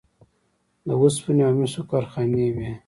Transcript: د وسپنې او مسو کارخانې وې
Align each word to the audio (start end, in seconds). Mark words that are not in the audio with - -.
د 0.87 0.89
وسپنې 1.01 1.41
او 1.47 1.53
مسو 1.59 1.81
کارخانې 1.91 2.47
وې 2.55 2.71